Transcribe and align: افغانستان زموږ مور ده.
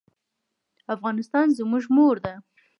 افغانستان 0.95 1.47
زموږ 1.59 1.83
مور 1.95 2.15
ده. 2.25 2.33